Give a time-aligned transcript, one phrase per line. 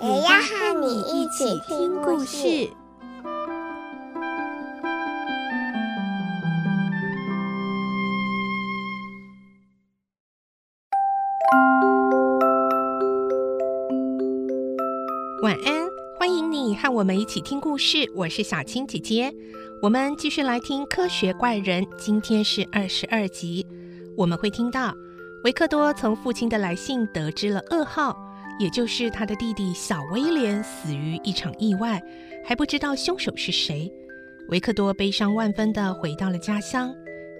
[0.00, 2.70] 也要和你一起听故事。
[15.42, 18.08] 晚安，欢迎你和我们一起听故事。
[18.14, 19.34] 我是小青姐姐，
[19.82, 21.82] 我们继续来听《科学怪人》。
[21.98, 23.66] 今天是二十二集，
[24.16, 24.94] 我们会听到
[25.42, 28.16] 维克多从父亲的来信得知了噩耗，
[28.58, 32.02] 也就是他的弟弟小威廉死于一场意外，
[32.44, 33.90] 还不知道凶手是谁。
[34.48, 36.94] 维克多悲伤万分地回到了家乡，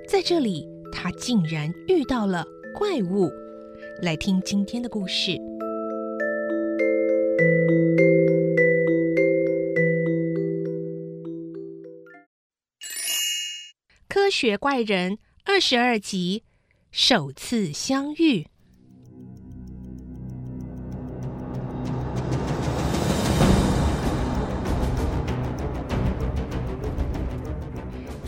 [0.07, 2.45] 在这里他竟然遇到了
[2.75, 3.31] 怪物。
[4.01, 5.37] 来听今天的故事。
[14.09, 16.45] 科学怪人二十二集，
[16.93, 18.47] 首次相遇。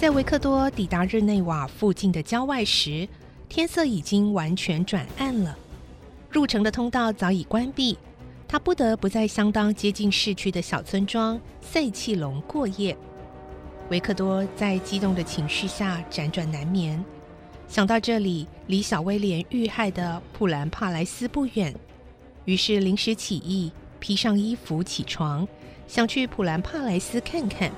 [0.00, 3.06] 在维克多抵达日内瓦附近的郊外时，
[3.50, 5.54] 天色已经完全转暗了，
[6.30, 7.98] 入城的通道早已关闭，
[8.48, 12.96] 他不得不在相当接近市区的小村庄塞气龙过夜。
[13.90, 17.04] 维克多在激动的情绪下辗转难眠，
[17.68, 21.74] 想到这里离小威廉遇害的普兰帕莱斯不远，
[22.46, 25.46] 于是临时起意，披上衣服起床，
[25.86, 27.70] 想去普兰帕莱斯看看，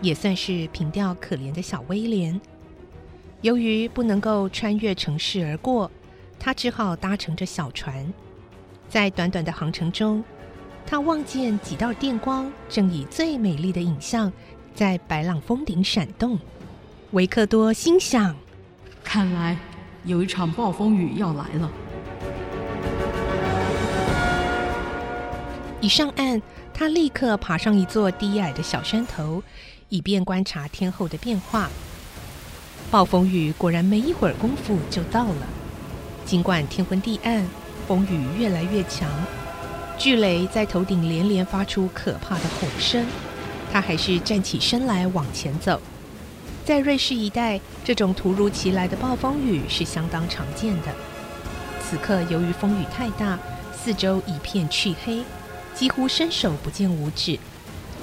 [0.00, 2.40] 也算是凭吊可怜的小威廉。
[3.42, 5.90] 由于不能够穿越城市而过，
[6.38, 8.12] 他只好搭乘着小船。
[8.88, 10.22] 在短短的航程中，
[10.84, 14.32] 他望见几道电光正以最美丽的影像，
[14.74, 16.38] 在白朗峰顶闪动，
[17.12, 18.34] 维克多心想
[19.04, 19.56] ：“看来
[20.04, 21.70] 有一场暴风雨要来了。”
[25.80, 26.42] 一上岸，
[26.74, 29.42] 他立刻爬上一座低矮的小山头，
[29.90, 31.68] 以便观察天候的变化。
[32.90, 35.46] 暴风雨果然没一会儿功夫就到了。
[36.24, 37.46] 尽管天昏地暗，
[37.86, 39.08] 风雨越来越强，
[39.98, 43.06] 巨雷在头顶连连发出可怕的吼声。
[43.72, 45.80] 他还是站起身来往前走。
[46.64, 50.94] 在瑞士一带，这种突如其来的暴风雨是相当常见的。
[51.80, 53.38] 此刻，由于风雨太大，
[53.72, 55.22] 四周一片黢黑，
[55.74, 57.38] 几乎伸手不见五指，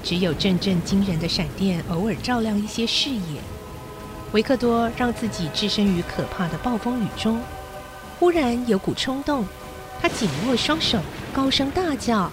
[0.07, 3.41] 只有阵阵惊人的闪电偶尔照亮一些视野。
[4.31, 7.41] 维克多让自己置身于可怕的暴风雨中，
[8.17, 9.45] 忽然有股冲动，
[10.01, 10.97] 他紧握双手，
[11.33, 12.31] 高声大叫：“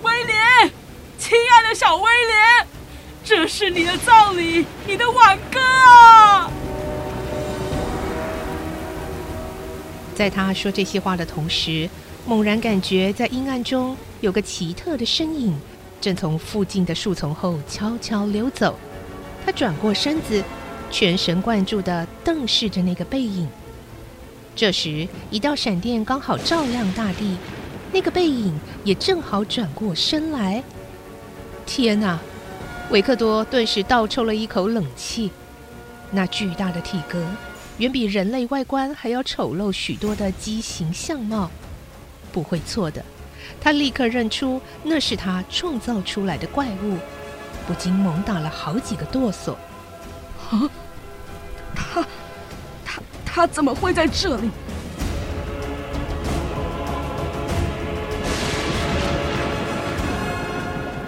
[0.00, 0.72] 威廉！”
[1.20, 2.66] 亲爱的小威廉，
[3.22, 6.50] 这是你的葬礼，你的挽歌啊！
[10.14, 11.90] 在他说这些话的同时，
[12.24, 15.54] 猛然感觉在阴暗中有个奇特的身影
[16.00, 18.78] 正从附近的树丛后悄悄溜走。
[19.44, 20.42] 他转过身子，
[20.90, 23.48] 全神贯注地瞪视着那个背影。
[24.54, 27.36] 这时，一道闪电刚好照亮大地，
[27.92, 30.62] 那个背影也正好转过身来。
[31.64, 32.18] 天哪！
[32.90, 35.30] 维克多顿时倒抽了一口冷气。
[36.10, 37.22] 那巨大的体格，
[37.76, 41.50] 远比人类外观还要丑陋许多的畸形相貌，
[42.32, 43.04] 不会错的。
[43.60, 46.96] 他立刻认出那是他创造出来的怪物，
[47.66, 49.52] 不禁猛打了好几个哆嗦。
[50.50, 50.70] 啊！
[51.74, 52.04] 他、
[52.84, 54.50] 他、他怎么会在这里？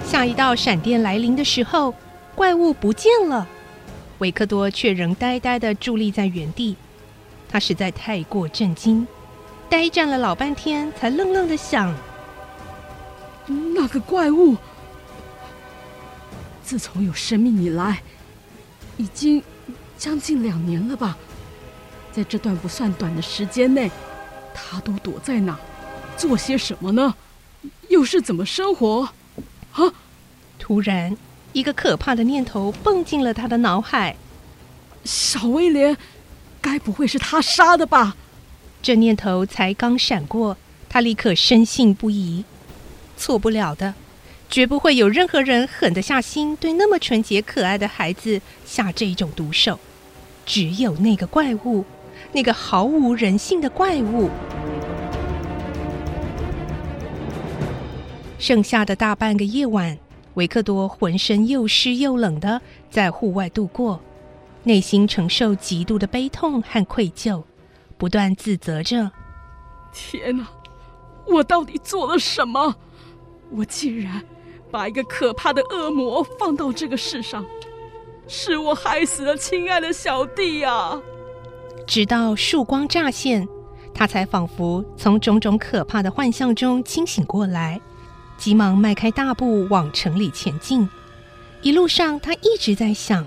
[0.05, 1.95] 下一道闪电来临的时候，
[2.35, 3.47] 怪物不见了，
[4.19, 6.77] 维克多却仍呆呆地伫立在原地。
[7.49, 9.07] 他实在太过震惊，
[9.69, 11.95] 呆站了老半天，才愣愣地想：
[13.51, 14.57] 那个怪物，
[16.63, 18.03] 自从有生命以来，
[18.97, 19.43] 已经
[19.99, 21.17] 将近两年了吧？
[22.13, 23.91] 在这段不算短的时间内，
[24.55, 25.59] 他都躲在哪，
[26.17, 27.15] 做些什么呢？
[27.89, 29.09] 又是怎么生活？
[29.73, 29.93] 啊！
[30.59, 31.17] 突然，
[31.53, 34.17] 一个可怕的念头蹦进了他的脑海：
[35.05, 35.97] 小威廉，
[36.61, 38.17] 该不会是他杀的吧？
[38.83, 40.57] 这念头才刚闪过，
[40.89, 42.45] 他立刻深信不疑。
[43.21, 43.93] 错不了的，
[44.49, 49.79] 绝不会有任何人狠得下心对那么纯洁可爱的孩子下这种毒手。
[50.47, 51.85] 只有那个怪物，
[52.33, 54.31] 那个毫无人性的怪物。
[58.39, 59.99] 剩下的大半个夜晚，
[60.35, 64.01] 维克多浑身又湿又冷的在户外度过，
[64.65, 67.45] 内心承受极度的悲痛和愧疚，
[67.99, 69.13] 不断自责着
[69.93, 70.49] ：“天哪，
[71.27, 72.75] 我到底做了什么？
[73.51, 74.23] 我竟然
[74.71, 77.45] 把一个可怕的恶魔放到这个世上！”
[78.33, 81.03] 是我害死了亲爱的小弟啊！
[81.85, 83.49] 直到曙光乍现，
[83.93, 87.81] 他才仿佛从种种可怕的幻象中清醒过来，
[88.39, 90.89] 急忙迈开大步往城里前进。
[91.61, 93.27] 一路上，他一直在想：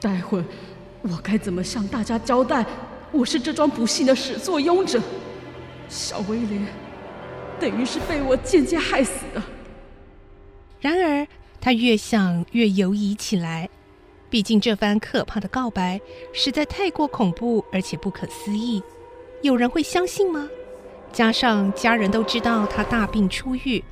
[0.00, 0.44] 待会
[1.02, 2.64] 我该怎么向大家交代？
[3.10, 5.02] 我是这桩不幸的始作俑者，
[5.88, 6.64] 小威廉
[7.60, 9.42] 等于是被我间接害死的。
[10.80, 11.26] 然而，
[11.60, 13.68] 他越想越犹疑起来。
[14.30, 15.98] 毕竟这番可怕的告白
[16.34, 18.82] 实在太过恐怖，而且不可思议，
[19.40, 20.48] 有人会相信吗？
[21.10, 23.82] 加上家人都知道他大病初愈，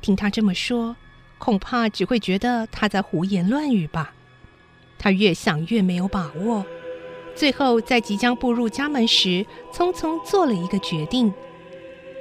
[0.00, 0.96] 听他这么说，
[1.38, 4.12] 恐怕只会觉得他在胡言乱语吧。
[4.98, 6.66] 他越想越没有把握，
[7.36, 11.32] 最后在即将步入家门时，匆匆做了一个决定，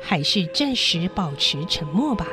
[0.03, 2.27] 还是暂时保持沉默吧。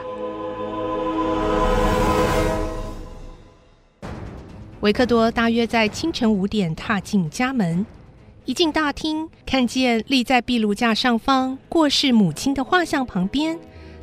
[4.81, 7.87] 维克多大约在清晨五点踏进家门，
[8.46, 13.58] 一进大厅，看见立在壁炉架上方过世母亲的画像旁边，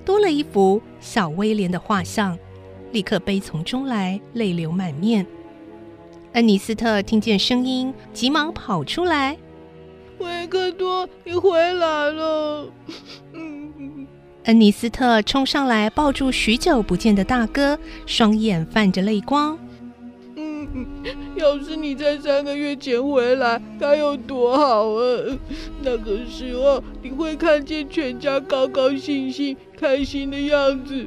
[0.06, 2.38] 多了一幅小威廉的画像，
[2.92, 5.26] 立刻悲从中来，泪流满面。
[6.34, 9.36] 恩尼斯特听见声音，急忙跑出来
[10.20, 12.72] ：“维克多，你回来了！”
[14.48, 19.60] 恩尼斯特冲上来，抱住许久不见的大哥，双眼泛着泪光。
[20.38, 20.86] 嗯
[21.36, 25.38] 要是你在三个月前回来，该有多好啊！
[25.84, 31.06] 那个时候你会看见全家高高兴兴、开心的样子。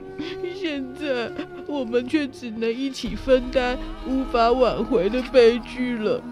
[0.58, 1.30] 现在
[1.66, 3.76] 我们却只能一起分担
[4.06, 6.22] 无法挽回的悲剧了。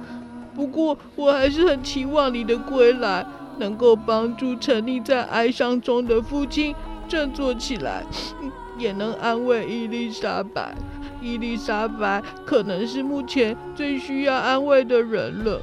[0.54, 3.26] 不过我还是很期望你的归来，
[3.58, 6.74] 能够帮助沉溺在哀伤中的父亲
[7.08, 8.04] 振作起来，
[8.78, 10.74] 也能安慰伊丽莎白。
[11.20, 15.60] 伊丽莎白可能是目前最需要安慰的人了。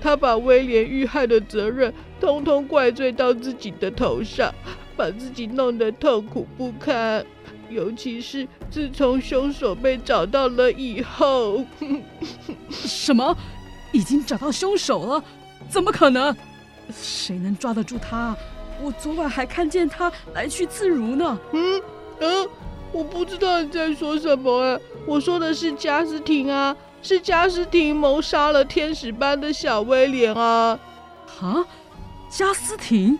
[0.00, 4.52] 她把威廉遇害的责任通通怪罪到自己的头上，
[4.96, 7.24] 把自己弄得痛苦不堪。
[7.70, 11.64] 尤其是自从凶手被找到了以后。
[12.70, 13.36] 什么？
[13.92, 15.24] 已经找到凶手了？
[15.68, 16.34] 怎么可能？
[16.92, 18.36] 谁能抓得住他？
[18.82, 21.38] 我昨晚还看见他来去自如呢。
[21.52, 21.80] 嗯
[22.20, 22.48] 嗯。
[22.92, 30.78] 我不知道你在说什么哎，我说的是加斯廷啊，是加斯廷谋杀了天使般的小威廉啊！
[31.40, 31.64] 啊，
[32.30, 33.18] 加斯廷？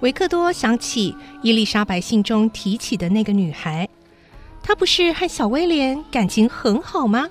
[0.00, 3.88] 维克多想起伊丽莎白信中提起的那个女孩，
[4.60, 7.30] 她不是和小威廉感情很好吗？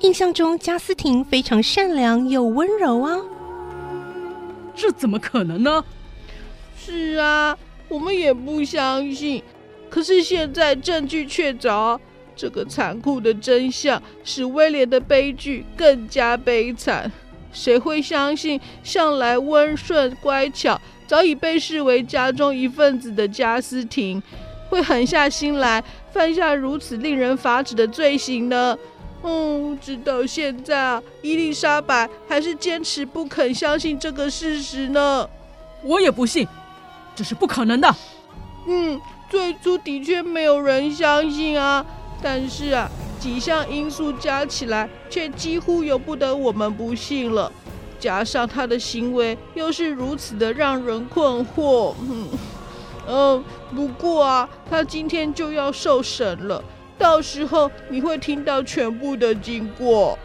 [0.00, 3.20] 印象中加斯廷非常善良又温柔啊，
[4.74, 5.84] 这怎么可能呢？
[6.76, 7.56] 是啊，
[7.88, 9.42] 我们也不相信。
[9.88, 11.98] 可是现在证据确凿，
[12.34, 17.10] 这个残酷的真相使威廉的悲剧更加悲惨。
[17.52, 24.20] 谁会相信向来温顺乖巧、早已被视为家中一份子的加斯廷，
[24.68, 25.82] 会狠下心来
[26.12, 28.76] 犯下如此令人发指的罪行呢？
[29.24, 35.28] 嗯，直到现在啊，伊丽莎白还是坚持不肯相信这个事实呢。
[35.82, 36.46] 我也不信，
[37.16, 37.92] 这是不可能的。
[38.68, 39.00] 嗯。
[39.30, 41.84] 最初的确没有人相信啊，
[42.22, 42.88] 但是啊，
[43.18, 47.50] 几项因素加起来，却几乎由不得我们不信了。
[47.98, 52.28] 加上他的行为又是如此的让人困惑，嗯，
[53.08, 56.62] 嗯，不过啊，他今天就要受审了，
[56.98, 60.18] 到时候你会听到全部的经过。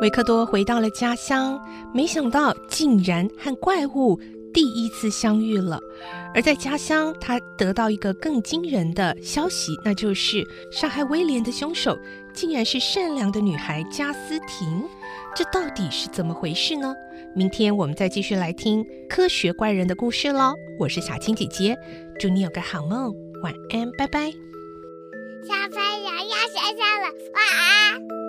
[0.00, 1.60] 维克多回到了家乡，
[1.94, 4.18] 没想到竟然和怪物
[4.52, 5.78] 第一次相遇了。
[6.34, 10.42] 而在家乡，他得到一个更惊人的消息，那就是
[10.72, 11.98] 杀害威廉的凶手
[12.32, 14.88] 竟然是善良的女孩加斯廷。
[15.36, 16.94] 这到底是怎么回事呢？
[17.36, 20.54] 明天我们再继续来听科学怪人的故事喽。
[20.78, 21.76] 我是小青姐姐，
[22.18, 24.30] 祝你有个好梦，晚安，拜拜。
[25.42, 28.19] 小朋友要睡觉了，晚安。